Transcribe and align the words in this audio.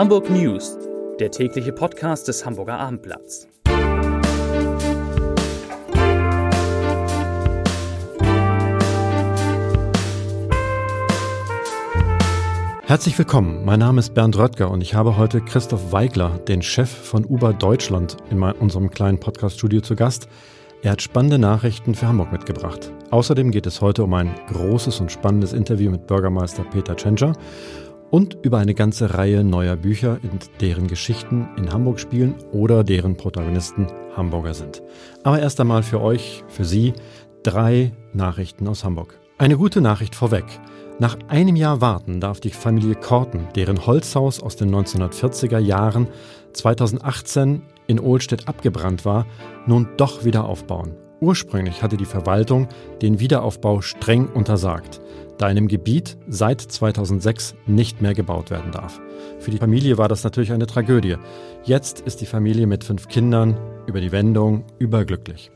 Hamburg 0.00 0.30
News, 0.30 0.78
der 1.18 1.30
tägliche 1.30 1.74
Podcast 1.74 2.26
des 2.26 2.46
Hamburger 2.46 2.78
Abendblatts. 2.78 3.46
Herzlich 12.86 13.18
willkommen, 13.18 13.66
mein 13.66 13.80
Name 13.80 13.98
ist 13.98 14.14
Bernd 14.14 14.38
Röttger 14.38 14.70
und 14.70 14.80
ich 14.80 14.94
habe 14.94 15.18
heute 15.18 15.42
Christoph 15.42 15.92
Weigler, 15.92 16.38
den 16.48 16.62
Chef 16.62 16.88
von 16.88 17.26
Uber 17.26 17.52
Deutschland, 17.52 18.16
in 18.30 18.42
unserem 18.42 18.88
kleinen 18.88 19.20
Podcast-Studio 19.20 19.82
zu 19.82 19.96
Gast. 19.96 20.28
Er 20.80 20.92
hat 20.92 21.02
spannende 21.02 21.38
Nachrichten 21.38 21.94
für 21.94 22.08
Hamburg 22.08 22.32
mitgebracht. 22.32 22.90
Außerdem 23.10 23.50
geht 23.50 23.66
es 23.66 23.82
heute 23.82 24.04
um 24.04 24.14
ein 24.14 24.34
großes 24.48 24.98
und 25.00 25.12
spannendes 25.12 25.52
Interview 25.52 25.90
mit 25.90 26.06
Bürgermeister 26.06 26.64
Peter 26.64 26.96
Tschentscher 26.96 27.34
und 28.10 28.36
über 28.42 28.58
eine 28.58 28.74
ganze 28.74 29.14
Reihe 29.14 29.44
neuer 29.44 29.76
Bücher, 29.76 30.18
in 30.22 30.38
deren 30.60 30.86
Geschichten 30.86 31.48
in 31.56 31.72
Hamburg 31.72 32.00
spielen 32.00 32.34
oder 32.52 32.84
deren 32.84 33.16
Protagonisten 33.16 33.86
Hamburger 34.16 34.54
sind. 34.54 34.82
Aber 35.22 35.40
erst 35.40 35.60
einmal 35.60 35.82
für 35.82 36.00
euch, 36.00 36.44
für 36.48 36.64
Sie, 36.64 36.92
drei 37.42 37.92
Nachrichten 38.12 38.66
aus 38.68 38.84
Hamburg. 38.84 39.18
Eine 39.38 39.56
gute 39.56 39.80
Nachricht 39.80 40.14
vorweg. 40.14 40.44
Nach 40.98 41.16
einem 41.28 41.56
Jahr 41.56 41.80
Warten 41.80 42.20
darf 42.20 42.40
die 42.40 42.50
Familie 42.50 42.94
Korten, 42.94 43.48
deren 43.54 43.86
Holzhaus 43.86 44.42
aus 44.42 44.56
den 44.56 44.74
1940er 44.74 45.58
Jahren 45.58 46.08
2018 46.52 47.62
in 47.86 47.98
Ohlstedt 47.98 48.48
abgebrannt 48.48 49.06
war, 49.06 49.26
nun 49.66 49.88
doch 49.96 50.24
wieder 50.24 50.44
aufbauen. 50.44 50.94
Ursprünglich 51.20 51.82
hatte 51.82 51.96
die 51.96 52.04
Verwaltung 52.04 52.68
den 53.00 53.18
Wiederaufbau 53.18 53.80
streng 53.80 54.26
untersagt 54.28 55.00
da 55.40 55.48
in 55.48 55.56
dem 55.56 55.68
Gebiet 55.68 56.18
seit 56.28 56.60
2006 56.60 57.54
nicht 57.66 58.02
mehr 58.02 58.14
gebaut 58.14 58.50
werden 58.50 58.72
darf. 58.72 59.00
Für 59.38 59.50
die 59.50 59.58
Familie 59.58 59.98
war 59.98 60.08
das 60.08 60.24
natürlich 60.24 60.52
eine 60.52 60.66
Tragödie. 60.66 61.16
Jetzt 61.64 62.00
ist 62.00 62.20
die 62.20 62.26
Familie 62.26 62.66
mit 62.66 62.84
fünf 62.84 63.08
Kindern 63.08 63.56
über 63.86 64.00
die 64.00 64.12
Wendung 64.12 64.64
überglücklich. 64.78 65.50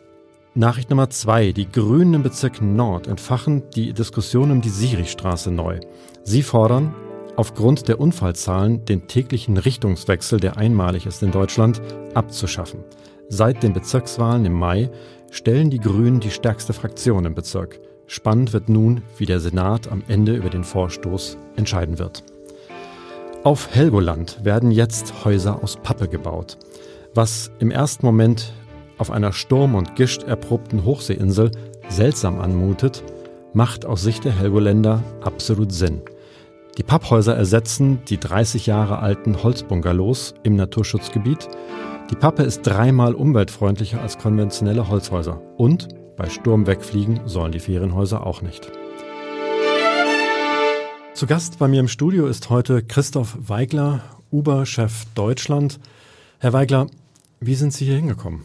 Nachricht 0.55 0.89
Nummer 0.89 1.11
zwei. 1.11 1.53
Die 1.53 1.71
Grünen 1.71 2.15
im 2.15 2.23
Bezirk 2.23 2.63
Nord 2.63 3.09
entfachen 3.09 3.65
die 3.75 3.93
Diskussion 3.93 4.51
um 4.51 4.61
die 4.61 4.69
Sirichstraße 4.69 5.51
neu. 5.51 5.81
Sie 6.23 6.43
fordern, 6.43 6.95
aufgrund 7.37 7.89
der 7.89 8.01
Unfallzahlen 8.01 8.85
den 8.85 9.09
täglichen 9.09 9.57
Richtungswechsel, 9.57 10.39
der 10.39 10.57
einmalig 10.57 11.07
ist 11.07 11.23
in 11.23 11.33
Deutschland, 11.33 11.83
abzuschaffen. 12.15 12.85
Seit 13.29 13.63
den 13.63 13.73
Bezirkswahlen 13.73 14.45
im 14.45 14.53
Mai 14.53 14.91
stellen 15.31 15.71
die 15.71 15.81
Grünen 15.81 16.21
die 16.21 16.31
stärkste 16.31 16.73
Fraktion 16.73 17.25
im 17.25 17.35
Bezirk. 17.35 17.81
Spannend 18.07 18.53
wird 18.53 18.69
nun, 18.69 19.03
wie 19.17 19.27
der 19.27 19.41
Senat 19.41 19.91
am 19.91 20.03
Ende 20.09 20.37
über 20.37 20.51
den 20.51 20.65
Vorstoß 20.65 21.39
entscheiden 21.57 21.99
wird. 21.99 22.23
Auf 23.45 23.75
Helgoland 23.75 24.45
werden 24.45 24.71
jetzt 24.71 25.25
Häuser 25.25 25.63
aus 25.63 25.77
Pappe 25.83 26.09
gebaut. 26.09 26.57
Was 27.15 27.51
im 27.59 27.71
ersten 27.71 28.07
Moment 28.07 28.53
auf 28.99 29.11
einer 29.11 29.33
sturm- 29.33 29.75
und 29.75 29.97
gischt-erprobten 29.97 30.85
Hochseeinsel 30.85 31.51
seltsam 31.89 32.41
anmutet, 32.41 33.05
macht 33.53 33.87
aus 33.87 34.03
Sicht 34.03 34.25
der 34.25 34.33
Helgoländer 34.33 35.03
absolut 35.23 35.73
Sinn. 35.73 36.03
Die 36.79 36.83
Papphäuser 36.83 37.37
ersetzen 37.37 38.01
die 38.09 38.19
30 38.19 38.67
Jahre 38.67 38.99
alten 38.99 39.43
Holzbungalows 39.43 40.35
im 40.43 40.57
Naturschutzgebiet. 40.57 41.49
Die 42.11 42.17
Pappe 42.17 42.43
ist 42.43 42.63
dreimal 42.63 43.15
umweltfreundlicher 43.15 44.01
als 44.01 44.19
konventionelle 44.19 44.89
Holzhäuser 44.89 45.41
und 45.57 45.89
bei 46.17 46.29
Sturm 46.29 46.67
wegfliegen 46.67 47.21
sollen 47.27 47.53
die 47.53 47.61
Ferienhäuser 47.61 48.27
auch 48.27 48.43
nicht. 48.43 48.71
Zu 51.15 51.27
Gast 51.27 51.59
bei 51.59 51.69
mir 51.69 51.81
im 51.81 51.89
Studio 51.89 52.27
ist 52.27 52.51
heute 52.51 52.83
Christoph 52.83 53.37
Weigler, 53.39 54.03
Uber-Chef 54.33 55.05
Deutschland. 55.15 55.79
Herr 56.39 56.53
Weigler, 56.53 56.89
wie 57.41 57.55
sind 57.55 57.73
Sie 57.73 57.85
hier 57.85 57.97
hingekommen? 57.97 58.43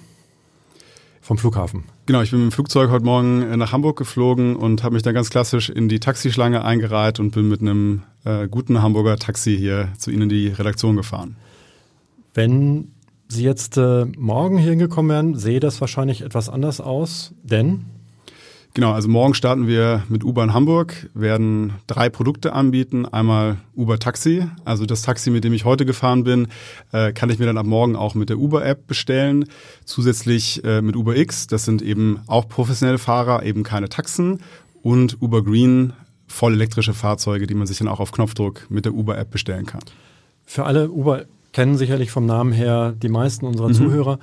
Vom 1.21 1.37
Flughafen. 1.37 1.83
Genau, 2.05 2.21
ich 2.21 2.31
bin 2.31 2.39
mit 2.39 2.51
dem 2.51 2.53
Flugzeug 2.53 2.89
heute 2.89 3.05
Morgen 3.05 3.41
äh, 3.43 3.57
nach 3.57 3.71
Hamburg 3.71 3.97
geflogen 3.97 4.55
und 4.55 4.83
habe 4.83 4.93
mich 4.93 5.03
dann 5.03 5.13
ganz 5.13 5.29
klassisch 5.29 5.69
in 5.69 5.89
die 5.89 5.99
Taxischlange 5.99 6.63
eingereiht 6.63 7.19
und 7.19 7.31
bin 7.31 7.49
mit 7.49 7.61
einem 7.61 8.03
äh, 8.23 8.47
guten 8.47 8.81
Hamburger 8.81 9.17
Taxi 9.17 9.55
hier 9.57 9.89
zu 9.97 10.11
Ihnen 10.11 10.23
in 10.23 10.29
die 10.29 10.47
Redaktion 10.47 10.95
gefahren. 10.95 11.35
Wenn 12.33 12.93
Sie 13.31 13.43
jetzt 13.43 13.77
äh, 13.77 14.05
morgen 14.17 14.57
hier 14.57 14.71
hingekommen 14.71 15.11
wären, 15.11 15.35
sehe 15.35 15.59
das 15.59 15.79
wahrscheinlich 15.81 16.21
etwas 16.21 16.49
anders 16.49 16.81
aus, 16.81 17.31
denn? 17.43 17.85
Genau, 18.73 18.91
also 18.91 19.07
morgen 19.07 19.35
starten 19.35 19.67
wir 19.67 20.03
mit 20.09 20.23
Uber 20.23 20.43
in 20.43 20.53
Hamburg, 20.53 21.09
werden 21.13 21.73
drei 21.85 22.09
Produkte 22.09 22.53
anbieten. 22.53 23.05
Einmal 23.05 23.57
Uber 23.75 23.99
Taxi, 23.99 24.47
also 24.65 24.87
das 24.87 25.03
Taxi, 25.03 25.29
mit 25.29 25.43
dem 25.43 25.53
ich 25.53 25.63
heute 25.63 25.85
gefahren 25.85 26.23
bin, 26.23 26.47
äh, 26.91 27.13
kann 27.13 27.29
ich 27.29 27.37
mir 27.37 27.45
dann 27.45 27.59
ab 27.59 27.67
morgen 27.67 27.95
auch 27.95 28.15
mit 28.15 28.29
der 28.29 28.39
Uber-App 28.39 28.87
bestellen. 28.87 29.45
Zusätzlich 29.85 30.63
äh, 30.63 30.81
mit 30.81 30.95
Uber 30.95 31.15
X, 31.15 31.45
das 31.45 31.65
sind 31.65 31.83
eben 31.83 32.21
auch 32.25 32.49
professionelle 32.49 32.97
Fahrer, 32.97 33.43
eben 33.43 33.61
keine 33.61 33.89
Taxen. 33.89 34.39
Und 34.81 35.21
Uber 35.21 35.43
Green, 35.43 35.93
voll 36.27 36.53
elektrische 36.53 36.95
Fahrzeuge, 36.95 37.45
die 37.45 37.53
man 37.53 37.67
sich 37.67 37.77
dann 37.77 37.87
auch 37.87 37.99
auf 37.99 38.11
Knopfdruck 38.11 38.65
mit 38.69 38.85
der 38.85 38.95
Uber-App 38.95 39.29
bestellen 39.29 39.67
kann. 39.67 39.81
Für 40.45 40.65
alle 40.65 40.89
Uber 40.89 41.25
kennen 41.53 41.77
sicherlich 41.77 42.11
vom 42.11 42.25
Namen 42.25 42.51
her 42.51 42.93
die 42.93 43.09
meisten 43.09 43.45
unserer 43.45 43.69
mhm. 43.69 43.73
Zuhörer. 43.73 44.19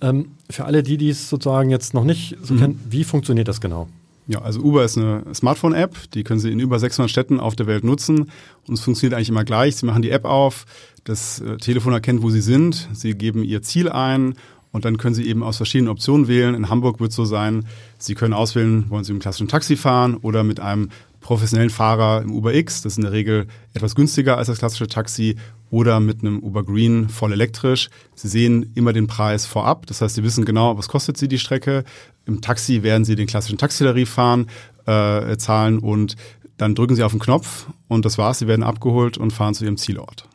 Ähm, 0.00 0.30
für 0.50 0.64
alle, 0.64 0.82
die 0.82 0.96
dies 0.96 1.28
sozusagen 1.28 1.70
jetzt 1.70 1.94
noch 1.94 2.04
nicht 2.04 2.36
so 2.42 2.54
mhm. 2.54 2.58
kennen, 2.58 2.80
wie 2.88 3.04
funktioniert 3.04 3.48
das 3.48 3.60
genau? 3.60 3.88
Ja, 4.26 4.40
also 4.40 4.60
Uber 4.60 4.84
ist 4.84 4.96
eine 4.96 5.22
Smartphone-App, 5.34 6.10
die 6.14 6.24
können 6.24 6.40
Sie 6.40 6.50
in 6.50 6.58
über 6.58 6.78
600 6.78 7.10
Städten 7.10 7.40
auf 7.40 7.56
der 7.56 7.66
Welt 7.66 7.84
nutzen 7.84 8.30
und 8.66 8.74
es 8.74 8.80
funktioniert 8.80 9.14
eigentlich 9.14 9.28
immer 9.28 9.44
gleich. 9.44 9.76
Sie 9.76 9.84
machen 9.84 10.00
die 10.00 10.10
App 10.10 10.24
auf, 10.24 10.64
das 11.04 11.40
äh, 11.40 11.58
Telefon 11.58 11.92
erkennt, 11.92 12.22
wo 12.22 12.30
Sie 12.30 12.40
sind, 12.40 12.88
Sie 12.94 13.12
geben 13.12 13.44
Ihr 13.44 13.60
Ziel 13.60 13.90
ein 13.90 14.34
und 14.72 14.86
dann 14.86 14.96
können 14.96 15.14
Sie 15.14 15.28
eben 15.28 15.42
aus 15.42 15.58
verschiedenen 15.58 15.90
Optionen 15.90 16.26
wählen. 16.26 16.54
In 16.54 16.70
Hamburg 16.70 17.00
wird 17.00 17.10
es 17.10 17.16
so 17.16 17.26
sein, 17.26 17.66
Sie 17.98 18.14
können 18.14 18.32
auswählen, 18.32 18.86
wollen 18.88 19.04
Sie 19.04 19.12
mit 19.12 19.16
einem 19.16 19.22
klassischen 19.22 19.48
Taxi 19.48 19.76
fahren 19.76 20.16
oder 20.16 20.42
mit 20.42 20.58
einem 20.58 20.88
professionellen 21.24 21.70
Fahrer 21.70 22.20
im 22.20 22.32
Uber 22.32 22.54
X, 22.54 22.82
das 22.82 22.92
ist 22.92 22.96
in 22.98 23.04
der 23.04 23.12
Regel 23.12 23.46
etwas 23.72 23.94
günstiger 23.94 24.36
als 24.36 24.48
das 24.48 24.58
klassische 24.58 24.86
Taxi, 24.86 25.36
oder 25.70 25.98
mit 25.98 26.20
einem 26.20 26.38
Uber 26.38 26.62
Green 26.62 27.08
voll 27.08 27.32
elektrisch. 27.32 27.88
Sie 28.14 28.28
sehen 28.28 28.70
immer 28.74 28.92
den 28.92 29.06
Preis 29.06 29.46
vorab, 29.46 29.86
das 29.86 30.02
heißt, 30.02 30.16
Sie 30.16 30.22
wissen 30.22 30.44
genau, 30.44 30.76
was 30.76 30.86
kostet 30.86 31.16
Sie 31.16 31.26
die 31.26 31.38
Strecke. 31.38 31.84
Im 32.26 32.42
Taxi 32.42 32.82
werden 32.82 33.06
Sie 33.06 33.16
den 33.16 33.26
klassischen 33.26 33.56
Taxitarif 33.56 34.10
fahren, 34.10 34.48
äh, 34.84 35.36
zahlen 35.38 35.78
und 35.78 36.14
dann 36.58 36.74
drücken 36.74 36.94
Sie 36.94 37.02
auf 37.02 37.12
den 37.12 37.20
Knopf 37.20 37.68
und 37.88 38.04
das 38.04 38.18
war's. 38.18 38.40
Sie 38.40 38.46
werden 38.46 38.62
abgeholt 38.62 39.16
und 39.16 39.32
fahren 39.32 39.54
zu 39.54 39.64
Ihrem 39.64 39.78
Zielort. 39.78 40.28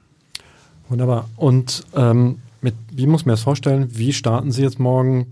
Wunderbar. 0.89 1.29
Und 1.35 1.85
ähm, 1.95 2.39
mit, 2.61 2.73
wie 2.91 3.05
muss 3.05 3.27
man 3.27 3.33
das 3.33 3.43
vorstellen? 3.43 3.89
Wie 3.91 4.11
starten 4.11 4.51
Sie 4.51 4.63
jetzt 4.63 4.79
morgen? 4.79 5.27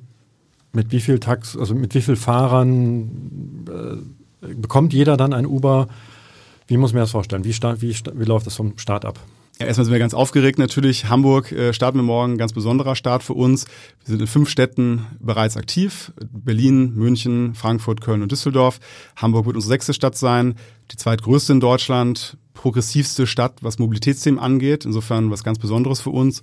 Mit 0.71 0.91
wie 0.91 0.99
viel 0.99 1.19
Tax, 1.19 1.57
also 1.57 1.73
mit 1.73 1.95
wie 1.95 2.01
viel 2.01 2.15
Fahrern? 2.15 3.09
Äh, 3.67 4.26
bekommt 4.55 4.93
jeder 4.93 5.17
dann 5.17 5.33
ein 5.33 5.45
Uber? 5.45 5.87
Wie 6.67 6.77
muss 6.77 6.93
man 6.93 7.01
das 7.01 7.11
vorstellen? 7.11 7.43
Wie, 7.45 7.53
wie, 7.53 7.95
wie 8.13 8.25
läuft 8.25 8.45
das 8.45 8.55
vom 8.55 8.77
Start 8.77 9.05
ab? 9.05 9.19
Ja, 9.59 9.65
erstmal 9.65 9.85
sind 9.85 9.93
wir 9.93 9.99
ganz 9.99 10.13
aufgeregt 10.13 10.59
natürlich. 10.59 11.05
Hamburg 11.05 11.51
äh, 11.51 11.73
starten 11.73 11.97
wir 11.97 12.03
morgen, 12.03 12.37
ganz 12.37 12.53
besonderer 12.53 12.95
Start 12.95 13.23
für 13.23 13.33
uns. 13.33 13.65
Wir 14.05 14.11
sind 14.11 14.21
in 14.21 14.27
fünf 14.27 14.49
Städten 14.49 15.07
bereits 15.19 15.57
aktiv. 15.57 16.11
Berlin, 16.31 16.93
München, 16.93 17.55
Frankfurt, 17.55 18.01
Köln 18.01 18.21
und 18.21 18.31
Düsseldorf. 18.31 18.79
Hamburg 19.15 19.47
wird 19.47 19.55
unsere 19.55 19.69
sechste 19.69 19.93
Stadt 19.95 20.15
sein, 20.15 20.55
die 20.91 20.97
zweitgrößte 20.97 21.53
in 21.53 21.59
Deutschland, 21.59 22.37
progressivste 22.53 23.25
Stadt, 23.25 23.53
was 23.61 23.79
Mobilitätsthemen 23.79 24.39
angeht. 24.39 24.85
Insofern 24.85 25.31
was 25.31 25.43
ganz 25.43 25.57
Besonderes 25.57 26.01
für 26.01 26.11
uns 26.11 26.41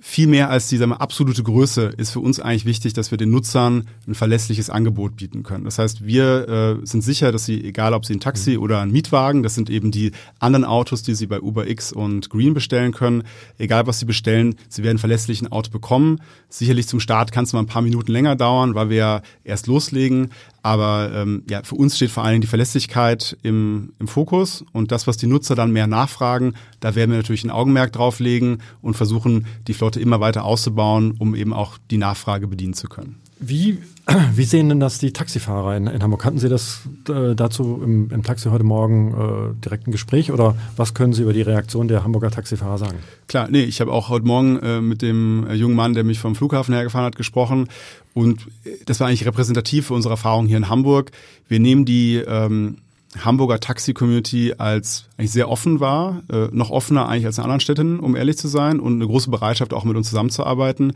viel 0.00 0.26
mehr 0.26 0.50
als 0.50 0.68
die 0.68 0.78
mal, 0.78 0.96
absolute 0.96 1.42
Größe 1.42 1.92
ist 1.96 2.10
für 2.10 2.20
uns 2.20 2.38
eigentlich 2.38 2.66
wichtig, 2.66 2.92
dass 2.92 3.10
wir 3.10 3.18
den 3.18 3.30
Nutzern 3.30 3.88
ein 4.06 4.14
verlässliches 4.14 4.70
Angebot 4.70 5.16
bieten 5.16 5.42
können. 5.42 5.64
Das 5.64 5.78
heißt, 5.78 6.04
wir 6.04 6.48
äh, 6.82 6.86
sind 6.86 7.02
sicher, 7.02 7.32
dass 7.32 7.44
sie, 7.44 7.64
egal 7.64 7.94
ob 7.94 8.04
sie 8.04 8.14
ein 8.14 8.20
Taxi 8.20 8.56
mhm. 8.56 8.62
oder 8.62 8.80
ein 8.80 8.90
Mietwagen, 8.90 9.42
das 9.42 9.54
sind 9.54 9.70
eben 9.70 9.90
die 9.90 10.12
anderen 10.38 10.64
Autos, 10.64 11.02
die 11.02 11.14
sie 11.14 11.26
bei 11.26 11.40
Uber 11.40 11.68
X 11.68 11.92
und 11.92 12.30
Green 12.30 12.54
bestellen 12.54 12.92
können, 12.92 13.22
egal 13.58 13.86
was 13.86 13.98
sie 13.98 14.06
bestellen, 14.06 14.56
sie 14.68 14.82
werden 14.82 14.98
verlässlich 14.98 15.40
ein 15.40 15.50
Auto 15.50 15.70
bekommen. 15.70 16.20
Sicherlich 16.48 16.88
zum 16.88 17.00
Start 17.00 17.32
kann 17.32 17.44
es 17.44 17.52
mal 17.52 17.60
ein 17.60 17.66
paar 17.66 17.82
Minuten 17.82 18.12
länger 18.12 18.36
dauern, 18.36 18.74
weil 18.74 18.90
wir 18.90 18.96
ja 18.96 19.22
erst 19.44 19.66
loslegen, 19.66 20.30
aber 20.62 21.12
ähm, 21.14 21.44
ja, 21.48 21.62
für 21.62 21.76
uns 21.76 21.94
steht 21.94 22.10
vor 22.10 22.24
allen 22.24 22.32
Dingen 22.32 22.40
die 22.40 22.48
Verlässlichkeit 22.48 23.36
im, 23.44 23.92
im 24.00 24.08
Fokus 24.08 24.64
und 24.72 24.90
das, 24.90 25.06
was 25.06 25.16
die 25.16 25.28
Nutzer 25.28 25.54
dann 25.54 25.70
mehr 25.70 25.86
nachfragen, 25.86 26.54
da 26.80 26.96
werden 26.96 27.12
wir 27.12 27.18
natürlich 27.18 27.44
ein 27.44 27.50
Augenmerk 27.50 27.92
drauf 27.92 28.18
legen 28.18 28.58
und 28.82 28.96
versuchen, 28.96 29.46
die 29.68 29.74
Flotte 29.74 29.85
immer 29.94 30.18
weiter 30.18 30.44
auszubauen, 30.44 31.14
um 31.18 31.36
eben 31.36 31.52
auch 31.52 31.78
die 31.90 31.98
Nachfrage 31.98 32.48
bedienen 32.48 32.74
zu 32.74 32.88
können. 32.88 33.20
Wie, 33.38 33.78
wie 34.34 34.44
sehen 34.44 34.68
denn 34.68 34.80
das 34.80 34.98
die 34.98 35.12
Taxifahrer 35.12 35.76
in, 35.76 35.86
in 35.86 36.02
Hamburg? 36.02 36.24
Hatten 36.24 36.38
Sie 36.38 36.48
das 36.48 36.80
äh, 37.08 37.34
dazu 37.34 37.80
im, 37.84 38.10
im, 38.10 38.22
Taxi 38.22 38.48
heute 38.48 38.64
Morgen 38.64 39.12
äh, 39.12 39.62
direkt 39.62 39.86
ein 39.86 39.92
Gespräch 39.92 40.32
oder 40.32 40.56
was 40.76 40.94
können 40.94 41.12
Sie 41.12 41.22
über 41.22 41.32
die 41.32 41.42
Reaktion 41.42 41.88
der 41.88 42.02
Hamburger 42.02 42.30
Taxifahrer 42.30 42.78
sagen? 42.78 42.98
Klar, 43.28 43.48
nee, 43.50 43.64
ich 43.64 43.80
habe 43.80 43.92
auch 43.92 44.08
heute 44.08 44.26
Morgen 44.26 44.58
äh, 44.58 44.80
mit 44.80 45.02
dem 45.02 45.46
äh, 45.48 45.54
jungen 45.54 45.76
Mann, 45.76 45.94
der 45.94 46.04
mich 46.04 46.18
vom 46.18 46.34
Flughafen 46.34 46.74
hergefahren 46.74 47.06
hat, 47.06 47.16
gesprochen 47.16 47.68
und 48.14 48.46
äh, 48.64 48.70
das 48.86 49.00
war 49.00 49.08
eigentlich 49.08 49.26
repräsentativ 49.26 49.88
für 49.88 49.94
unsere 49.94 50.14
Erfahrung 50.14 50.46
hier 50.46 50.56
in 50.56 50.68
Hamburg. 50.68 51.10
Wir 51.46 51.60
nehmen 51.60 51.84
die 51.84 52.16
ähm, 52.16 52.78
Hamburger 53.24 53.60
Taxi-Community 53.60 54.54
als 54.58 55.06
eigentlich 55.16 55.32
sehr 55.32 55.50
offen 55.50 55.80
war, 55.80 56.22
äh, 56.30 56.48
noch 56.52 56.70
offener 56.70 57.08
eigentlich 57.08 57.26
als 57.26 57.38
in 57.38 57.44
anderen 57.44 57.60
Städten, 57.60 58.00
um 58.00 58.16
ehrlich 58.16 58.38
zu 58.38 58.48
sein, 58.48 58.80
und 58.80 58.94
eine 58.94 59.06
große 59.06 59.30
Bereitschaft 59.30 59.72
auch 59.72 59.84
mit 59.84 59.96
uns 59.96 60.08
zusammenzuarbeiten. 60.08 60.92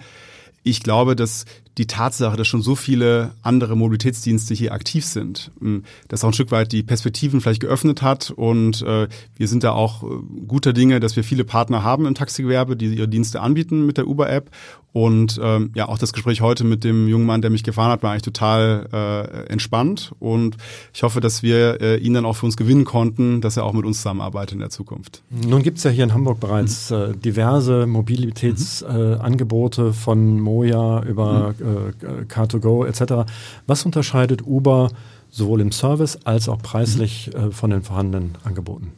Ich 0.63 0.83
glaube, 0.83 1.17
dass 1.17 1.47
die 1.79 1.87
Tatsache, 1.87 2.37
dass 2.37 2.49
schon 2.49 2.63
so 2.63 2.75
viele 2.75 3.33
andere 3.43 3.77
Mobilitätsdienste 3.77 4.55
hier 4.55 4.73
aktiv 4.73 5.05
sind, 5.05 5.53
ähm, 5.63 5.85
dass 6.09 6.25
auch 6.25 6.29
ein 6.29 6.35
Stück 6.35 6.51
weit 6.51 6.73
die 6.73 6.83
Perspektiven 6.83 7.41
vielleicht 7.41 7.61
geöffnet 7.61 8.03
hat 8.03 8.31
und 8.31 8.83
äh, 8.83 9.07
wir 9.37 9.49
sind 9.49 9.63
da 9.63 9.73
auch 9.73 10.03
äh, 10.03 10.07
guter 10.47 10.73
Dinge, 10.73 11.01
dass 11.01 11.17
wir 11.17 11.25
viele 11.25 11.45
Partner 11.45 11.83
haben 11.85 12.07
im 12.07 12.15
Taxigewerbe, 12.15 12.77
die 12.77 12.95
ihre 12.95 13.09
Dienste 13.09 13.41
anbieten 13.41 13.87
mit 13.87 13.99
der 13.99 14.09
Uber-App 14.09 14.51
und 14.93 15.41
ähm, 15.41 15.71
ja, 15.77 15.89
auch 15.89 15.99
das 15.99 16.13
Gespräch 16.13 16.41
heute 16.41 16.65
mit 16.65 16.83
dem 16.83 17.07
jungen 17.07 17.25
Mann, 17.25 17.43
der 17.43 17.51
mich 17.51 17.63
gefahren 17.63 17.93
hat, 17.93 18.03
war 18.03 18.11
eigentlich 18.11 18.23
total 18.23 18.89
äh, 18.93 19.47
entspannt 19.49 20.11
und 20.19 20.57
ich 20.93 21.05
hoffe, 21.05 21.21
dass 21.21 21.45
wir 21.45 21.81
äh, 21.81 21.99
ihn 21.99 22.15
dann 22.15 22.25
auch 22.25 22.35
für 22.35 22.47
uns 22.47 22.57
gewinnen 22.57 22.85
konnten, 22.85 23.41
dass 23.41 23.57
er 23.57 23.65
auch 23.65 23.73
mit 23.73 23.85
uns 23.85 23.99
zusammenarbeitet 23.99 24.55
in 24.55 24.59
der 24.59 24.71
Zukunft. 24.71 25.23
Nun 25.31 25.63
gibt 25.63 25.79
es 25.79 25.85
ja 25.85 25.93
hier 25.93 26.03
in 26.03 26.13
Hamburg 26.13 26.41
bereits 26.41 26.91
mhm. 26.91 26.97
äh, 26.97 27.13
diverse 27.15 27.87
Mobilitätsangebote 27.87 29.83
mhm. 29.83 29.95
von 29.95 30.41
Moja 30.41 31.05
über 31.05 31.51
mhm 31.51 31.60
äh, 31.60 31.60
Car2Go 31.63 32.87
etc. 32.87 33.31
Was 33.67 33.85
unterscheidet 33.85 34.47
Uber 34.47 34.91
sowohl 35.31 35.61
im 35.61 35.73
Service 35.73 36.19
als 36.25 36.49
auch 36.49 36.61
preislich 36.61 37.35
äh, 37.35 37.51
von 37.51 37.71
den 37.71 37.83
vorhandenen 37.83 38.33
Angeboten? 38.45 38.93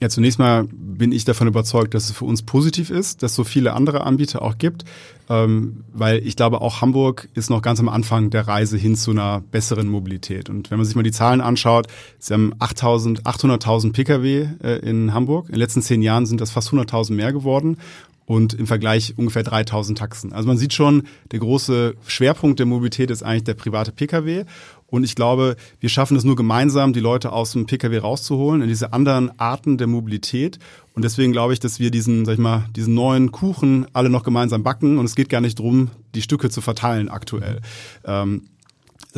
Ja, 0.00 0.08
zunächst 0.08 0.38
mal 0.38 0.68
bin 0.70 1.10
ich 1.10 1.24
davon 1.24 1.48
überzeugt, 1.48 1.92
dass 1.92 2.04
es 2.04 2.12
für 2.12 2.24
uns 2.24 2.42
positiv 2.42 2.90
ist, 2.90 3.24
dass 3.24 3.32
es 3.32 3.36
so 3.36 3.42
viele 3.42 3.72
andere 3.72 4.04
Anbieter 4.04 4.42
auch 4.42 4.56
gibt, 4.56 4.84
ähm, 5.28 5.82
weil 5.92 6.24
ich 6.24 6.36
glaube, 6.36 6.60
auch 6.60 6.80
Hamburg 6.80 7.28
ist 7.34 7.50
noch 7.50 7.62
ganz 7.62 7.80
am 7.80 7.88
Anfang 7.88 8.30
der 8.30 8.46
Reise 8.46 8.76
hin 8.76 8.94
zu 8.94 9.10
einer 9.10 9.40
besseren 9.40 9.88
Mobilität. 9.88 10.50
Und 10.50 10.70
wenn 10.70 10.78
man 10.78 10.86
sich 10.86 10.94
mal 10.94 11.02
die 11.02 11.10
Zahlen 11.10 11.40
anschaut, 11.40 11.88
sie 12.20 12.32
haben 12.32 12.54
800.000 12.60 13.92
Pkw 13.92 14.48
äh, 14.62 14.78
in 14.88 15.12
Hamburg. 15.12 15.46
In 15.46 15.54
den 15.54 15.60
letzten 15.60 15.82
zehn 15.82 16.00
Jahren 16.02 16.26
sind 16.26 16.40
das 16.40 16.52
fast 16.52 16.70
100.000 16.70 17.14
mehr 17.14 17.32
geworden 17.32 17.78
und 18.28 18.52
im 18.52 18.66
Vergleich 18.66 19.14
ungefähr 19.16 19.42
3000 19.42 19.96
Taxen. 19.96 20.34
Also 20.34 20.46
man 20.46 20.58
sieht 20.58 20.74
schon, 20.74 21.04
der 21.32 21.38
große 21.38 21.94
Schwerpunkt 22.06 22.58
der 22.58 22.66
Mobilität 22.66 23.10
ist 23.10 23.22
eigentlich 23.22 23.44
der 23.44 23.54
private 23.54 23.90
Pkw. 23.90 24.44
Und 24.86 25.04
ich 25.04 25.14
glaube, 25.14 25.56
wir 25.80 25.88
schaffen 25.88 26.14
es 26.14 26.24
nur 26.24 26.36
gemeinsam, 26.36 26.92
die 26.92 27.00
Leute 27.00 27.32
aus 27.32 27.52
dem 27.52 27.64
Pkw 27.64 27.96
rauszuholen 27.96 28.60
in 28.60 28.68
diese 28.68 28.92
anderen 28.92 29.38
Arten 29.40 29.78
der 29.78 29.86
Mobilität. 29.86 30.58
Und 30.94 31.06
deswegen 31.06 31.32
glaube 31.32 31.54
ich, 31.54 31.60
dass 31.60 31.80
wir 31.80 31.90
diesen, 31.90 32.26
sag 32.26 32.34
ich 32.34 32.38
mal, 32.38 32.66
diesen 32.76 32.92
neuen 32.92 33.32
Kuchen 33.32 33.86
alle 33.94 34.10
noch 34.10 34.24
gemeinsam 34.24 34.62
backen. 34.62 34.98
Und 34.98 35.06
es 35.06 35.16
geht 35.16 35.30
gar 35.30 35.40
nicht 35.40 35.58
drum, 35.58 35.88
die 36.14 36.22
Stücke 36.22 36.50
zu 36.50 36.60
verteilen 36.60 37.08
aktuell. 37.08 37.62
Ähm, 38.04 38.42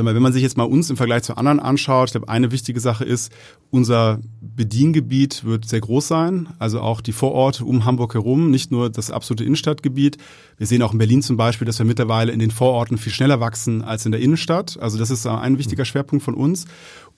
Sag 0.00 0.06
mal, 0.06 0.14
wenn 0.14 0.22
man 0.22 0.32
sich 0.32 0.42
jetzt 0.42 0.56
mal 0.56 0.64
uns 0.64 0.88
im 0.88 0.96
Vergleich 0.96 1.24
zu 1.24 1.36
anderen 1.36 1.60
anschaut, 1.60 2.08
ich 2.08 2.12
glaube, 2.12 2.30
eine 2.30 2.50
wichtige 2.52 2.80
Sache 2.80 3.04
ist, 3.04 3.30
unser 3.68 4.18
Bediengebiet 4.40 5.44
wird 5.44 5.66
sehr 5.66 5.82
groß 5.82 6.08
sein, 6.08 6.48
also 6.58 6.80
auch 6.80 7.02
die 7.02 7.12
Vororte 7.12 7.66
um 7.66 7.84
Hamburg 7.84 8.14
herum, 8.14 8.50
nicht 8.50 8.70
nur 8.70 8.88
das 8.88 9.10
absolute 9.10 9.44
Innenstadtgebiet. 9.44 10.16
Wir 10.56 10.66
sehen 10.66 10.80
auch 10.80 10.94
in 10.94 10.98
Berlin 10.98 11.20
zum 11.20 11.36
Beispiel, 11.36 11.66
dass 11.66 11.78
wir 11.78 11.84
mittlerweile 11.84 12.32
in 12.32 12.38
den 12.38 12.50
Vororten 12.50 12.96
viel 12.96 13.12
schneller 13.12 13.40
wachsen 13.40 13.82
als 13.82 14.06
in 14.06 14.12
der 14.12 14.22
Innenstadt. 14.22 14.78
Also 14.80 14.96
das 14.96 15.10
ist 15.10 15.26
ein 15.26 15.58
wichtiger 15.58 15.84
Schwerpunkt 15.84 16.24
von 16.24 16.32
uns. 16.32 16.64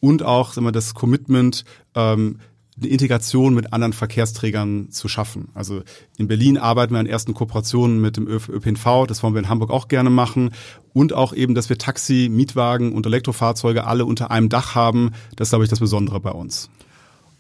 Und 0.00 0.25
auch 0.25 0.52
sagen 0.52 0.67
wir, 0.67 0.73
das 0.73 0.93
Commitment, 0.93 1.64
ähm, 1.94 2.38
eine 2.79 2.89
Integration 2.89 3.55
mit 3.55 3.73
anderen 3.73 3.93
Verkehrsträgern 3.93 4.91
zu 4.91 5.09
schaffen. 5.09 5.49
Also 5.55 5.83
in 6.17 6.27
Berlin 6.27 6.57
arbeiten 6.57 6.95
wir 6.95 7.01
an 7.01 7.07
ersten 7.07 7.35
Kooperationen 7.35 8.01
mit 8.01 8.17
dem 8.17 8.27
ÖPNV, 8.27 9.07
das 9.07 9.23
wollen 9.23 9.35
wir 9.35 9.41
in 9.41 9.49
Hamburg 9.49 9.71
auch 9.71 9.89
gerne 9.89 10.11
machen. 10.11 10.53
Und 10.95 11.13
auch 11.13 11.33
eben, 11.33 11.55
dass 11.55 11.69
wir 11.69 11.79
Taxi, 11.79 12.29
Mietwagen 12.31 12.93
und 12.93 13.07
Elektrofahrzeuge 13.07 13.85
alle 13.85 14.05
unter 14.05 14.31
einem 14.31 14.49
Dach 14.49 14.75
haben. 14.75 15.13
Das 15.37 15.49
ist, 15.49 15.51
glaube 15.51 15.65
ich, 15.65 15.71
das 15.71 15.81
Besondere 15.81 16.21
bei 16.21 16.31
uns. 16.31 16.71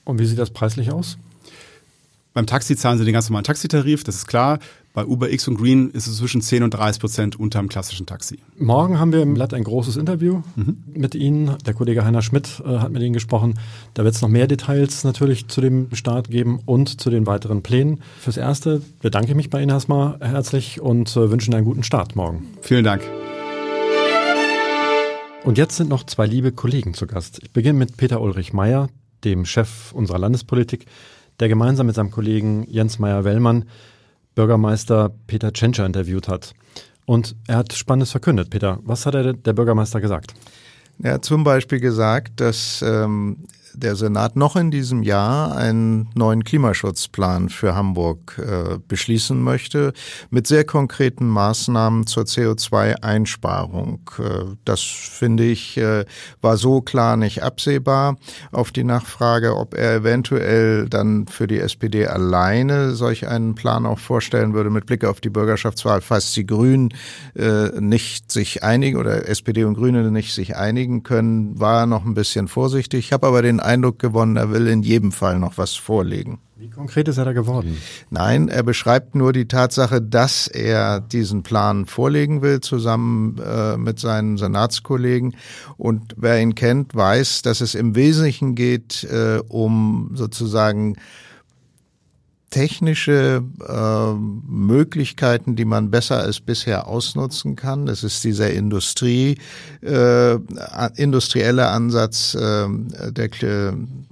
Und 0.04 0.18
wie 0.18 0.26
sieht 0.26 0.38
das 0.38 0.50
preislich 0.50 0.90
aus? 0.90 1.18
Beim 2.34 2.46
Taxi 2.46 2.76
zahlen 2.76 2.98
sie 2.98 3.04
den 3.04 3.12
ganz 3.12 3.28
normalen 3.28 3.44
Taxitarif, 3.44 4.04
das 4.04 4.16
ist 4.16 4.26
klar. 4.26 4.58
Bei 4.94 5.06
Uber 5.06 5.32
X 5.32 5.48
und 5.48 5.56
Green 5.56 5.90
ist 5.90 6.06
es 6.06 6.18
zwischen 6.18 6.42
10 6.42 6.64
und 6.64 6.74
30 6.74 7.00
Prozent 7.00 7.40
unter 7.40 7.60
dem 7.60 7.70
klassischen 7.70 8.04
Taxi. 8.04 8.38
Morgen 8.58 8.98
haben 8.98 9.10
wir 9.10 9.22
im 9.22 9.32
Blatt 9.32 9.54
ein 9.54 9.64
großes 9.64 9.96
Interview 9.96 10.42
mhm. 10.54 10.84
mit 10.92 11.14
Ihnen. 11.14 11.56
Der 11.64 11.72
Kollege 11.72 12.04
Heiner 12.04 12.20
Schmidt 12.20 12.62
äh, 12.66 12.78
hat 12.78 12.92
mit 12.92 13.00
Ihnen 13.00 13.14
gesprochen. 13.14 13.54
Da 13.94 14.04
wird 14.04 14.14
es 14.14 14.20
noch 14.20 14.28
mehr 14.28 14.46
Details 14.46 15.04
natürlich 15.04 15.48
zu 15.48 15.62
dem 15.62 15.88
Start 15.94 16.28
geben 16.28 16.60
und 16.66 17.00
zu 17.00 17.08
den 17.08 17.26
weiteren 17.26 17.62
Plänen. 17.62 18.02
Fürs 18.20 18.36
Erste 18.36 18.82
bedanke 19.00 19.30
ich 19.30 19.34
mich 19.34 19.48
bei 19.48 19.62
Ihnen 19.62 19.70
erstmal 19.70 20.18
herzlich 20.20 20.82
und 20.82 21.16
äh, 21.16 21.30
wünsche 21.30 21.46
Ihnen 21.46 21.56
einen 21.56 21.64
guten 21.64 21.84
Start 21.84 22.14
morgen. 22.14 22.48
Vielen 22.60 22.84
Dank. 22.84 23.02
Und 25.44 25.56
jetzt 25.56 25.78
sind 25.78 25.88
noch 25.88 26.04
zwei 26.04 26.26
liebe 26.26 26.52
Kollegen 26.52 26.92
zu 26.92 27.06
Gast. 27.06 27.40
Ich 27.42 27.50
beginne 27.50 27.78
mit 27.78 27.96
Peter 27.96 28.20
Ulrich 28.20 28.52
Meyer, 28.52 28.90
dem 29.24 29.46
Chef 29.46 29.92
unserer 29.92 30.18
Landespolitik, 30.18 30.84
der 31.40 31.48
gemeinsam 31.48 31.86
mit 31.86 31.94
seinem 31.94 32.10
Kollegen 32.10 32.66
Jens 32.68 32.98
Meyer-Wellmann 32.98 33.64
Bürgermeister 34.34 35.10
Peter 35.26 35.52
Tschentscher 35.52 35.86
interviewt 35.86 36.28
hat. 36.28 36.54
Und 37.04 37.36
er 37.46 37.56
hat 37.58 37.72
Spannendes 37.72 38.12
verkündet. 38.12 38.50
Peter, 38.50 38.78
was 38.84 39.06
hat 39.06 39.14
er 39.14 39.32
der 39.32 39.52
Bürgermeister 39.52 40.00
gesagt? 40.00 40.34
Er 41.02 41.14
hat 41.14 41.24
zum 41.24 41.42
Beispiel 41.42 41.80
gesagt, 41.80 42.40
dass 42.40 42.82
ähm, 42.82 43.44
der 43.74 43.96
Senat 43.96 44.36
noch 44.36 44.56
in 44.56 44.70
diesem 44.70 45.02
Jahr 45.02 45.56
einen 45.56 46.08
neuen 46.14 46.44
Klimaschutzplan 46.44 47.48
für 47.48 47.74
Hamburg 47.74 48.38
äh, 48.38 48.78
beschließen 48.86 49.40
möchte, 49.40 49.92
mit 50.30 50.46
sehr 50.46 50.64
konkreten 50.64 51.28
Maßnahmen 51.28 52.06
zur 52.06 52.24
CO2-Einsparung. 52.24 54.00
Äh, 54.18 54.56
das 54.64 54.80
finde 54.80 55.44
ich 55.44 55.76
äh, 55.76 56.04
war 56.40 56.56
so 56.56 56.80
klar 56.80 57.16
nicht 57.16 57.42
absehbar. 57.42 58.16
Auf 58.50 58.72
die 58.72 58.84
Nachfrage, 58.84 59.56
ob 59.56 59.74
er 59.74 59.94
eventuell 59.94 60.88
dann 60.88 61.26
für 61.26 61.46
die 61.46 61.58
SPD 61.58 62.06
alleine 62.06 62.94
solch 62.94 63.28
einen 63.28 63.54
Plan 63.54 63.86
auch 63.86 63.98
vorstellen 63.98 64.54
würde 64.54 64.70
mit 64.70 64.86
Blick 64.86 65.04
auf 65.04 65.20
die 65.20 65.30
Bürgerschaftswahl, 65.30 66.00
falls 66.00 66.32
die 66.32 66.46
Grünen 66.46 66.90
äh, 67.34 67.68
nicht 67.80 68.30
sich 68.30 68.62
einigen 68.62 68.98
oder 68.98 69.28
SPD 69.28 69.64
und 69.64 69.74
Grüne 69.74 70.10
nicht 70.10 70.34
sich 70.34 70.56
einigen 70.56 71.02
können, 71.02 71.58
war 71.58 71.80
er 71.80 71.86
noch 71.86 72.04
ein 72.04 72.14
bisschen 72.14 72.48
vorsichtig. 72.48 73.06
Ich 73.06 73.12
habe 73.12 73.26
aber 73.26 73.42
den 73.42 73.60
Eindruck 73.62 73.98
gewonnen, 73.98 74.36
er 74.36 74.50
will 74.50 74.66
in 74.66 74.82
jedem 74.82 75.12
Fall 75.12 75.38
noch 75.38 75.58
was 75.58 75.74
vorlegen. 75.74 76.38
Wie 76.62 76.70
konkret 76.70 77.08
ist 77.08 77.18
er 77.18 77.24
da 77.24 77.32
geworden? 77.32 77.76
Nein, 78.10 78.48
er 78.48 78.62
beschreibt 78.62 79.16
nur 79.16 79.32
die 79.32 79.48
Tatsache, 79.48 80.00
dass 80.00 80.46
er 80.46 81.00
diesen 81.00 81.42
Plan 81.42 81.86
vorlegen 81.86 82.40
will, 82.40 82.60
zusammen 82.60 83.36
äh, 83.38 83.76
mit 83.76 83.98
seinen 83.98 84.36
Senatskollegen. 84.36 85.34
Und 85.76 86.14
wer 86.16 86.40
ihn 86.40 86.54
kennt, 86.54 86.94
weiß, 86.94 87.42
dass 87.42 87.62
es 87.62 87.74
im 87.74 87.96
Wesentlichen 87.96 88.54
geht 88.54 89.02
äh, 89.02 89.40
um 89.48 90.12
sozusagen 90.14 90.94
technische 92.52 93.42
äh, 93.66 94.12
Möglichkeiten, 94.46 95.56
die 95.56 95.64
man 95.64 95.90
besser 95.90 96.20
als 96.20 96.38
bisher 96.40 96.86
ausnutzen 96.86 97.56
kann. 97.56 97.88
Es 97.88 98.04
ist 98.04 98.22
dieser 98.22 98.52
Industrie, 98.52 99.38
äh, 99.80 100.34
industrielle 100.96 101.68
Ansatz 101.68 102.34
äh, 102.34 102.68
der 103.10 103.30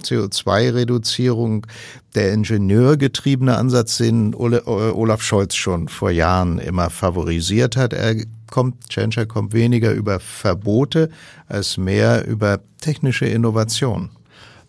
CO2-Reduzierung, 0.03 1.67
der 2.15 2.33
ingenieurgetriebene 2.33 3.55
Ansatz, 3.55 3.97
den 3.97 4.33
Olaf 4.35 5.21
Scholz 5.21 5.55
schon 5.55 5.87
vor 5.87 6.09
Jahren 6.09 6.57
immer 6.57 6.89
favorisiert 6.89 7.77
hat. 7.77 7.93
Er 7.93 8.15
kommt, 8.49 8.89
Tschentscher 8.89 9.27
kommt 9.27 9.53
weniger 9.53 9.93
über 9.93 10.19
Verbote 10.19 11.09
als 11.47 11.77
mehr 11.77 12.27
über 12.27 12.59
technische 12.81 13.27
Innovation. 13.27 14.09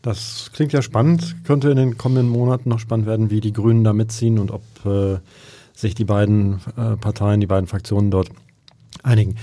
Das 0.02 0.50
klingt 0.52 0.72
ja 0.72 0.82
spannend. 0.82 1.36
Könnte 1.44 1.70
in 1.70 1.76
den 1.76 1.96
kommenden 1.96 2.28
Monaten 2.28 2.68
noch 2.68 2.80
spannend 2.80 3.06
werden, 3.06 3.30
wie 3.30 3.40
die 3.40 3.52
Grünen 3.52 3.84
da 3.84 3.92
mitziehen 3.92 4.38
und 4.38 4.50
ob 4.50 4.62
äh, 4.84 5.18
sich 5.74 5.94
die 5.94 6.04
beiden 6.04 6.60
äh, 6.76 6.96
Parteien, 6.96 7.40
die 7.40 7.46
beiden 7.46 7.68
Fraktionen 7.68 8.10
dort 8.10 8.30
einigen. 9.04 9.36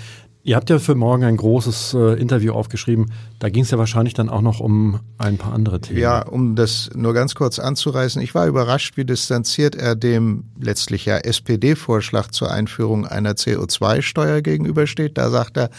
Ihr 0.50 0.56
habt 0.56 0.72
ja 0.72 0.79
für 0.79 0.96
morgen 0.96 1.25
ein 1.25 1.38
großes 1.38 1.94
äh, 1.94 2.20
Interview 2.20 2.53
aufgeschrieben. 2.53 3.12
Da 3.38 3.50
ging 3.50 3.62
es 3.62 3.70
ja 3.70 3.77
wahrscheinlich 3.77 4.15
dann 4.15 4.29
auch 4.29 4.41
noch 4.41 4.60
um 4.60 5.00
ein 5.20 5.38
paar 5.38 5.53
andere 5.53 5.79
Themen. 5.79 6.00
Ja, 6.00 6.24
um 6.24 6.56
das 6.56 6.89
nur 6.96 7.13
ganz 7.13 7.36
kurz 7.36 7.60
anzureißen. 7.60 8.20
Ich 8.20 8.34
war 8.34 8.48
überrascht, 8.48 8.98
wie 8.98 9.06
distanziert 9.06 9.75
er 9.75 9.96
dem 9.96 10.46
letztlich 10.60 11.06
ja 11.06 11.18
SPD-Vorschlag 11.18 12.32
zur 12.32 12.50
Einführung 12.50 13.06
einer 13.06 13.34
CO2-Steuer 13.34 14.41
gegenübersteht. 14.41 15.20
Da 15.20 15.29
sagt 15.29 15.56
er, 15.56 15.70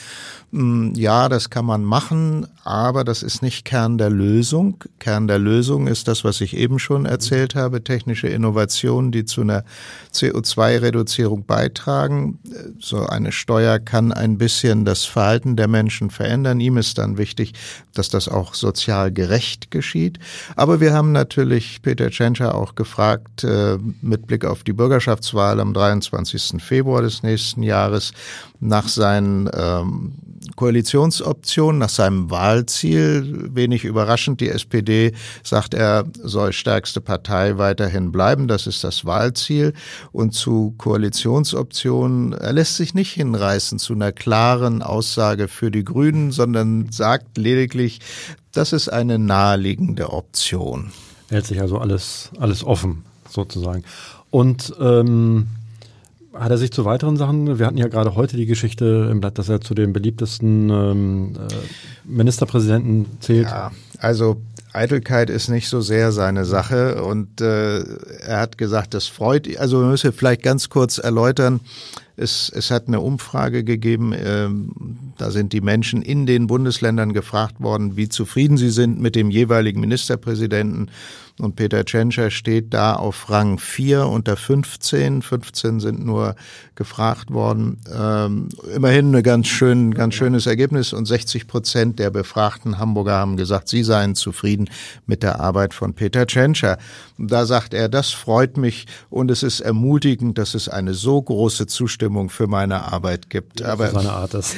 hm, 0.53 0.93
ja, 0.95 1.29
das 1.29 1.50
kann 1.50 1.65
man 1.65 1.83
machen, 1.83 2.47
aber 2.62 3.03
das 3.03 3.25
ist 3.25 3.43
nicht 3.43 3.65
Kern 3.65 3.99
der 3.99 4.11
Lösung. 4.11 4.85
Kern 5.00 5.27
der 5.27 5.41
Lösung 5.41 5.89
ist 5.89 6.07
das, 6.07 6.23
was 6.23 6.41
ich 6.41 6.57
eben 6.57 6.79
schon 6.79 7.07
erzählt 7.07 7.57
habe, 7.57 7.83
technische 7.83 8.29
Innovationen, 8.29 9.11
die 9.11 9.25
zu 9.25 9.41
einer 9.41 9.65
CO2-Reduzierung 10.15 11.45
beitragen. 11.45 12.39
So 12.79 13.05
eine 13.07 13.33
Steuer 13.33 13.81
kann 13.81 14.12
ein 14.12 14.39
bisschen 14.39 14.60
das 14.85 15.05
Verhalten 15.05 15.57
der 15.57 15.69
Menschen 15.69 16.11
verändern. 16.11 16.61
Ihm 16.61 16.76
ist 16.76 16.99
dann 16.99 17.19
wichtig, 17.19 17.55
dass 17.95 18.09
das 18.09 18.29
auch 18.29 18.55
sozial 18.55 19.12
gerecht 19.12 19.71
geschieht. 19.71 20.19
Aber 20.57 20.81
wir 20.81 20.93
haben 20.93 21.12
natürlich 21.12 21.83
Peter 21.83 22.11
Tschentscher 22.11 22.55
auch 22.55 22.75
gefragt, 22.75 23.45
äh, 23.45 23.79
mit 24.02 24.26
Blick 24.26 24.45
auf 24.45 24.64
die 24.64 24.73
Bürgerschaftswahl 24.73 25.61
am 25.61 25.75
23. 25.75 26.62
Februar 26.62 27.02
des 27.02 27.23
nächsten 27.23 27.62
Jahres, 27.62 28.12
nach 28.61 28.88
seinen 28.88 29.50
ähm, 29.55 30.12
Koalitionsoption 30.61 31.79
nach 31.79 31.88
seinem 31.88 32.31
Wahlziel. 32.31 33.49
Wenig 33.55 33.85
überraschend, 33.85 34.43
die 34.43 34.50
SPD 34.50 35.14
sagt, 35.43 35.73
er 35.73 36.05
soll 36.23 36.52
stärkste 36.52 37.00
Partei 37.00 37.57
weiterhin 37.57 38.12
bleiben. 38.12 38.47
Das 38.47 38.67
ist 38.67 38.85
das 38.85 39.07
Wahlziel. 39.07 39.73
Und 40.12 40.35
zu 40.35 40.75
Koalitionsoptionen, 40.76 42.35
er 42.35 42.52
lässt 42.52 42.76
sich 42.76 42.93
nicht 42.93 43.11
hinreißen 43.14 43.79
zu 43.79 43.95
einer 43.95 44.12
klaren 44.12 44.83
Aussage 44.83 45.49
für 45.49 45.71
die 45.71 45.83
Grünen, 45.83 46.31
sondern 46.31 46.93
sagt 46.93 47.38
lediglich, 47.38 48.00
das 48.52 48.75
ist 48.75 48.90
eine 48.90 49.19
naheliegende 49.19 50.12
Option. 50.12 50.93
Hält 51.31 51.47
sich 51.47 51.59
also 51.59 51.79
alles, 51.79 52.33
alles 52.38 52.64
offen, 52.64 53.07
sozusagen. 53.31 53.83
Und 54.29 54.75
ähm, 54.79 55.47
hat 56.35 56.51
er 56.51 56.59
sich 56.59 56.73
zu 56.73 56.85
weiteren 56.85 57.17
Sachen, 57.17 57.59
wir 57.59 57.67
hatten 57.67 57.77
ja 57.77 57.89
gerade 57.89 58.15
heute 58.15 58.37
die 58.37 58.47
Geschichte 58.47 59.09
im 59.11 59.21
Blatt, 59.21 59.39
dass 59.39 59.49
er 59.49 59.61
zu 59.61 59.75
den 59.75 59.93
beliebtesten 59.93 60.71
ähm, 60.71 61.33
äh, 61.37 61.55
Ministerpräsidenten 62.05 63.07
zählt. 63.21 63.47
Ja, 63.47 63.73
also 63.99 64.41
Eitelkeit 64.73 65.31
ist 65.31 65.49
nicht 65.49 65.69
so 65.69 65.81
sehr 65.81 66.13
seine 66.13 66.45
Sache 66.45 67.03
und 67.03 67.41
äh, 67.41 67.81
er 68.21 68.39
hat 68.39 68.59
gesagt, 68.59 68.95
das 68.95 69.09
freut, 69.09 69.57
also 69.59 69.81
wir 69.81 69.89
müssen 69.89 70.13
vielleicht 70.13 70.43
ganz 70.43 70.69
kurz 70.69 70.99
erläutern, 70.99 71.61
es, 72.17 72.53
es 72.55 72.71
hat 72.71 72.87
eine 72.87 73.01
Umfrage 73.01 73.65
gegeben, 73.65 74.15
ähm, 74.17 74.73
da 75.17 75.31
sind 75.31 75.53
die 75.53 75.61
Menschen 75.61 76.03
in 76.03 76.27
den 76.27 76.47
Bundesländern 76.47 77.13
gefragt 77.13 77.61
worden, 77.61 77.97
wie 77.97 78.09
zufrieden 78.09 78.59
sie 78.59 78.71
sind 78.71 79.01
mit 79.01 79.17
dem 79.17 79.31
jeweiligen 79.31 79.81
Ministerpräsidenten. 79.81 80.91
Und 81.41 81.57
Peter 81.57 81.85
Tschentscher 81.85 82.31
steht 82.31 82.75
da 82.75 82.95
auf 82.95 83.31
Rang 83.31 83.59
4 83.59 84.07
unter 84.07 84.37
15. 84.37 85.23
15 85.23 85.81
sind 85.81 86.05
nur 86.05 86.37
gefragt 86.75 87.33
worden. 87.33 87.81
Ähm, 87.93 88.49
immerhin 88.75 89.15
ein 89.15 89.23
ganz, 89.23 89.49
schön, 89.49 89.95
ganz 89.95 90.15
schönes 90.15 90.47
Ergebnis. 90.47 90.93
Und 90.93 91.07
60 91.07 91.47
Prozent 91.47 91.99
der 91.99 92.11
befragten 92.11 92.79
Hamburger 92.79 93.15
haben 93.15 93.37
gesagt, 93.37 93.69
sie 93.69 93.83
seien 93.83 94.15
zufrieden 94.15 94.69
mit 95.07 95.23
der 95.23 95.41
Arbeit 95.41 95.75
von 95.75 95.95
Peter 95.95 96.27
Tschentscher. 96.27 96.79
Da 97.19 97.47
sagt 97.47 97.75
er, 97.75 97.89
das 97.89 98.11
freut 98.11 98.57
mich 98.57 98.87
und 99.09 99.31
es 99.31 99.43
ist 99.43 99.61
ermutigend, 99.61 100.39
dass 100.39 100.55
es 100.55 100.69
eine 100.69 100.95
so 100.95 101.21
große 101.21 101.67
Zustimmung 101.67 102.31
für 102.31 102.47
meine 102.47 102.93
Arbeit 102.93 103.31
gibt. 103.31 103.61
Ja, 103.61 103.73
Aber 103.73 103.89
seine 103.91 104.13
Art 104.13 104.35
ist. 104.35 104.57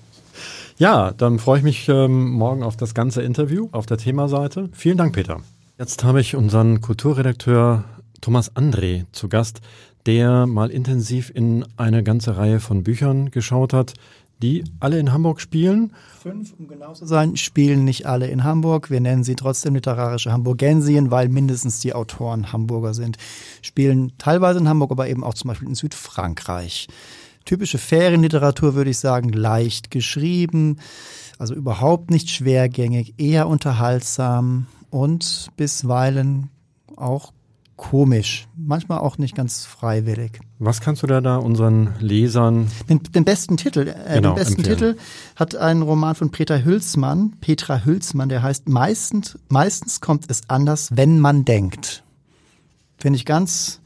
ja, 0.78 1.12
dann 1.12 1.38
freue 1.38 1.58
ich 1.58 1.64
mich 1.64 1.88
ähm, 1.88 2.30
morgen 2.30 2.62
auf 2.62 2.76
das 2.76 2.94
ganze 2.94 3.22
Interview 3.22 3.68
auf 3.72 3.86
der 3.86 3.98
Themaseite. 3.98 4.70
Vielen 4.72 4.96
Dank, 4.96 5.14
Peter. 5.14 5.40
Jetzt 5.80 6.04
habe 6.04 6.20
ich 6.20 6.36
unseren 6.36 6.82
Kulturredakteur 6.82 7.84
Thomas 8.20 8.54
André 8.54 9.06
zu 9.12 9.30
Gast, 9.30 9.62
der 10.04 10.46
mal 10.46 10.68
intensiv 10.68 11.32
in 11.34 11.64
eine 11.78 12.02
ganze 12.02 12.36
Reihe 12.36 12.60
von 12.60 12.84
Büchern 12.84 13.30
geschaut 13.30 13.72
hat, 13.72 13.94
die 14.42 14.64
alle 14.78 14.98
in 14.98 15.10
Hamburg 15.10 15.40
spielen. 15.40 15.94
Fünf, 16.22 16.52
um 16.58 16.68
genau 16.68 16.92
zu 16.92 17.06
sein, 17.06 17.38
spielen 17.38 17.86
nicht 17.86 18.04
alle 18.04 18.26
in 18.26 18.44
Hamburg. 18.44 18.90
Wir 18.90 19.00
nennen 19.00 19.24
sie 19.24 19.36
trotzdem 19.36 19.74
literarische 19.74 20.30
Hamburgensien, 20.30 21.10
weil 21.10 21.30
mindestens 21.30 21.80
die 21.80 21.94
Autoren 21.94 22.52
Hamburger 22.52 22.92
sind. 22.92 23.16
Spielen 23.62 24.12
teilweise 24.18 24.58
in 24.58 24.68
Hamburg, 24.68 24.90
aber 24.90 25.08
eben 25.08 25.24
auch 25.24 25.32
zum 25.32 25.48
Beispiel 25.48 25.68
in 25.68 25.74
Südfrankreich. 25.74 26.88
Typische 27.46 27.78
Ferienliteratur 27.78 28.74
würde 28.74 28.90
ich 28.90 28.98
sagen, 28.98 29.30
leicht 29.30 29.90
geschrieben, 29.90 30.76
also 31.38 31.54
überhaupt 31.54 32.10
nicht 32.10 32.28
schwergängig, 32.28 33.14
eher 33.16 33.48
unterhaltsam 33.48 34.66
und 34.90 35.50
bisweilen 35.56 36.50
auch 36.96 37.32
komisch, 37.80 38.46
manchmal 38.56 38.98
auch 38.98 39.16
nicht 39.16 39.34
ganz 39.34 39.64
freiwillig. 39.64 40.38
Was 40.58 40.82
kannst 40.82 41.02
du 41.02 41.06
da 41.06 41.22
da 41.22 41.36
unseren 41.38 41.94
Lesern? 41.98 42.68
Den, 42.90 43.02
den 43.02 43.24
besten 43.24 43.56
Titel, 43.56 43.88
äh, 43.88 44.16
genau, 44.16 44.34
den 44.34 44.34
besten 44.34 44.58
empfehlen. 44.58 44.78
Titel 44.78 44.96
hat 45.34 45.56
ein 45.56 45.80
Roman 45.80 46.14
von 46.14 46.30
Peter 46.30 46.62
Hülsmann, 46.62 47.36
Petra 47.40 47.82
Hülsmann, 47.84 48.28
der 48.28 48.42
heißt 48.42 48.68
meistens, 48.68 49.38
meistens 49.48 50.02
kommt 50.02 50.30
es 50.30 50.42
anders, 50.48 50.90
wenn 50.92 51.20
man 51.20 51.46
denkt. 51.46 52.04
Finde 52.98 53.16
ich 53.16 53.24
ganz 53.24 53.79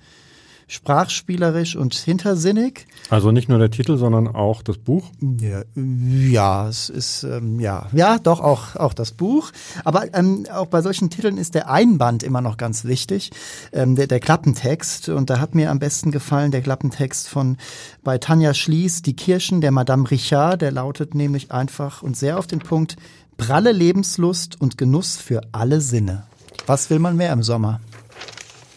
sprachspielerisch 0.67 1.77
und 1.77 1.95
hintersinnig. 1.95 2.87
Also 3.11 3.33
nicht 3.33 3.49
nur 3.49 3.59
der 3.59 3.71
Titel, 3.71 3.97
sondern 3.97 4.29
auch 4.29 4.63
das 4.63 4.79
Buch? 4.79 5.11
Ja, 5.21 5.63
ja 5.75 6.69
es 6.69 6.89
ist, 6.89 7.25
ähm, 7.25 7.61
ja, 7.61 7.89
ja, 7.93 8.19
doch 8.19 8.41
auch, 8.41 8.77
auch 8.77 8.95
das 8.95 9.13
Buch. 9.13 9.51
Aber 9.85 10.13
ähm, 10.15 10.47
auch 10.53 10.67
bei 10.67 10.81
solchen 10.81 11.11
Titeln 11.11 11.39
ist 11.39 11.55
der 11.55 11.71
Einband 11.71 12.23
immer 12.23 12.41
noch 12.41 12.57
ganz 12.57 12.85
wichtig, 12.85 13.31
ähm, 13.73 13.95
der, 13.97 14.07
der 14.07 14.21
Klappentext. 14.21 15.09
Und 15.11 15.31
da 15.31 15.39
hat 15.39 15.55
mir 15.55 15.71
am 15.71 15.79
besten 15.79 16.11
gefallen 16.11 16.51
der 16.51 16.63
Klappentext 16.63 17.29
von 17.29 17.57
bei 18.03 18.19
Tanja 18.19 18.55
Schließ, 18.55 19.03
Die 19.03 19.17
Kirschen 19.17 19.61
der 19.61 19.71
Madame 19.71 20.11
Richard. 20.11 20.63
Der 20.63 20.73
lautet 20.73 21.15
nämlich 21.15 21.53
einfach 21.53 22.03
und 22.03 22.17
sehr 22.17 22.39
auf 22.39 22.47
den 22.47 22.61
Punkt, 22.61 22.97
pralle 23.37 23.73
Lebenslust 23.73 24.61
und 24.61 24.79
Genuss 24.79 25.17
für 25.17 25.43
alle 25.53 25.81
Sinne. 25.81 26.25
Was 26.67 26.89
will 26.89 26.99
man 26.99 27.17
mehr 27.17 27.33
im 27.33 27.43
Sommer? 27.43 27.81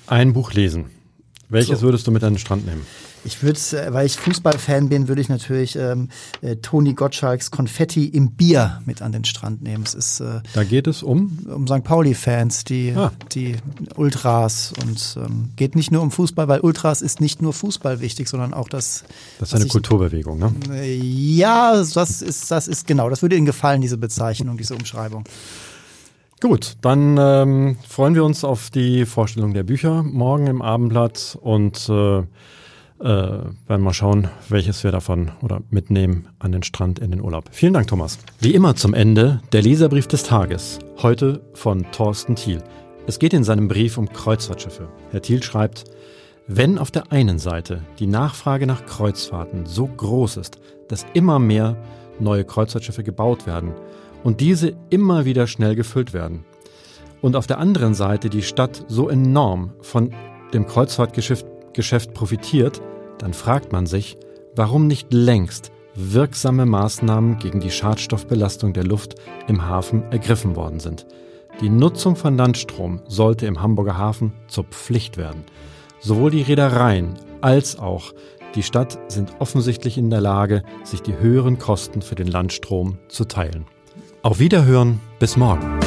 Ein 0.08 0.34
Buch 0.34 0.54
lesen. 0.54 0.86
Welches 1.50 1.80
so. 1.80 1.86
würdest 1.86 2.06
du 2.08 2.12
mit 2.12 2.24
an 2.24 2.34
den 2.34 2.40
Strand 2.40 2.66
nehmen? 2.66 2.86
Ich 3.24 3.42
würde, 3.42 3.60
äh, 3.74 3.94
weil 3.94 4.06
ich 4.06 4.16
Fußballfan 4.18 4.90
bin, 4.90 5.08
würde 5.08 5.22
ich 5.22 5.30
natürlich 5.30 5.76
ähm, 5.76 6.10
äh, 6.42 6.58
Toni 6.58 6.94
Gottschalks 6.94 7.52
Konfetti 7.52 8.06
im 8.06 8.32
Bier 8.32 8.82
mit 8.86 9.02
an 9.02 9.12
den 9.12 9.26
Strand 9.26 9.62
nehmen. 9.62 9.84
Es 9.84 9.94
ist, 9.94 10.20
äh, 10.20 10.42
da 10.54 10.64
geht 10.64 10.88
es 10.88 11.04
um? 11.04 11.40
Um 11.48 11.68
St. 11.68 11.84
Pauli-Fans, 11.84 12.64
die, 12.64 12.94
ah. 12.96 13.12
die 13.34 13.56
Ultras 13.96 14.74
und 14.84 15.18
ähm, 15.18 15.50
geht 15.56 15.76
nicht 15.76 15.92
nur 15.92 16.02
um 16.02 16.12
Fußball, 16.12 16.48
weil 16.48 16.60
Ultras 16.60 17.02
ist 17.02 17.20
nicht 17.22 17.42
nur 17.42 17.54
Fußball 17.54 18.02
wichtig, 18.02 18.30
sondern 18.30 18.54
auch 18.54 18.70
das. 18.70 19.04
Das 19.40 19.50
ist 19.50 19.56
eine 19.56 19.66
ich, 19.66 19.72
Kulturbewegung, 19.72 20.40
ne? 20.40 20.54
Äh, 20.72 20.96
ja, 20.96 21.76
das 21.76 22.22
ist, 22.22 22.52
das 22.52 22.68
ist 22.68 22.88
genau. 22.88 23.10
Das 23.10 23.22
würde 23.22 23.36
Ihnen 23.36 23.46
gefallen, 23.46 23.82
diese 23.82 23.98
Bezeichnung, 23.98 24.58
diese 24.58 24.76
Umschreibung. 24.76 25.24
Gut, 26.40 26.78
dann 26.82 27.18
ähm, 27.20 27.78
freuen 27.88 28.14
wir 28.14 28.24
uns 28.24 28.44
auf 28.44 28.70
die 28.70 29.06
Vorstellung 29.06 29.56
der 29.56 29.64
Bücher 29.64 30.04
morgen 30.04 30.46
im 30.46 30.62
Abendblatt 30.62 31.36
und 31.42 31.90
äh, 31.90 32.20
äh, 32.20 32.26
werden 33.00 33.82
mal 33.82 33.94
schauen, 33.94 34.28
welches 34.48 34.84
wir 34.84 34.92
davon 34.92 35.32
oder 35.42 35.62
mitnehmen 35.72 36.28
an 36.38 36.52
den 36.52 36.62
Strand 36.62 37.00
in 37.00 37.10
den 37.10 37.22
Urlaub. 37.22 37.46
Vielen 37.52 37.74
Dank, 37.74 37.88
Thomas. 37.88 38.20
Wie 38.40 38.54
immer 38.54 38.76
zum 38.76 38.94
Ende 38.94 39.42
der 39.52 39.64
Leserbrief 39.64 40.06
des 40.06 40.24
Tages. 40.24 40.78
Heute 41.02 41.42
von 41.56 41.92
Thorsten 41.92 42.36
Thiel. 42.36 42.62
Es 43.08 43.18
geht 43.18 43.34
in 43.34 43.44
seinem 43.44 43.68
Brief 43.68 43.98
um 43.98 44.08
Kreuzfahrtschiffe. 44.08 44.90
Herr 45.10 45.24
Thiel 45.24 45.42
schreibt, 45.42 45.86
wenn 46.46 46.78
auf 46.78 46.92
der 46.92 47.12
einen 47.12 47.40
Seite 47.40 47.82
die 47.98 48.08
Nachfrage 48.08 48.68
nach 48.68 48.86
Kreuzfahrten 48.86 49.66
so 49.66 49.88
groß 49.88 50.38
ist, 50.38 50.60
dass 50.88 51.08
immer 51.16 51.40
mehr 51.40 51.76
neue 52.20 52.46
Kreuzfahrtschiffe 52.46 53.04
gebaut 53.04 53.48
werden, 53.48 53.74
und 54.28 54.42
diese 54.42 54.76
immer 54.90 55.24
wieder 55.24 55.48
schnell 55.48 55.74
gefüllt 55.74 56.12
werden. 56.12 56.44
Und 57.22 57.38
auf 57.38 57.48
der 57.48 57.60
anderen 57.60 57.94
Seite 57.94 58.30
die 58.30 58.42
Stadt 58.42 58.84
so 58.90 59.08
enorm 59.08 59.72
von 59.80 60.14
dem 60.54 60.66
Kreuzfahrtgeschäft 60.66 61.46
Geschäft 61.72 62.14
profitiert, 62.14 62.82
dann 63.20 63.34
fragt 63.34 63.72
man 63.72 63.86
sich, 63.86 64.18
warum 64.54 64.86
nicht 64.86 65.14
längst 65.14 65.72
wirksame 65.96 66.66
Maßnahmen 66.66 67.38
gegen 67.38 67.62
die 67.62 67.72
Schadstoffbelastung 67.72 68.74
der 68.74 68.84
Luft 68.84 69.16
im 69.48 69.66
Hafen 69.66 70.04
ergriffen 70.12 70.58
worden 70.58 70.82
sind. 70.82 71.08
Die 71.62 71.70
Nutzung 71.70 72.18
von 72.18 72.36
Landstrom 72.36 73.02
sollte 73.08 73.46
im 73.46 73.62
Hamburger 73.62 73.98
Hafen 73.98 74.34
zur 74.50 74.66
Pflicht 74.66 75.16
werden. 75.16 75.46
Sowohl 76.02 76.32
die 76.32 76.42
Reedereien 76.42 77.14
als 77.40 77.80
auch 77.80 78.12
die 78.56 78.64
Stadt 78.64 79.00
sind 79.08 79.32
offensichtlich 79.40 79.98
in 79.98 80.10
der 80.10 80.20
Lage, 80.20 80.64
sich 80.84 81.02
die 81.02 81.18
höheren 81.18 81.60
Kosten 81.60 82.02
für 82.02 82.16
den 82.16 82.28
Landstrom 82.28 82.98
zu 83.08 83.24
teilen. 83.24 83.68
Auf 84.22 84.40
Wiederhören, 84.40 85.00
bis 85.20 85.38
morgen. 85.38 85.80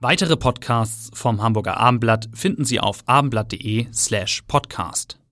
Weitere 0.00 0.36
Podcasts 0.36 1.10
vom 1.14 1.42
Hamburger 1.42 1.76
Abendblatt 1.76 2.28
finden 2.34 2.64
Sie 2.64 2.80
auf 2.80 3.04
abendblatt.de 3.06 3.86
slash 3.92 4.42
podcast. 4.48 5.22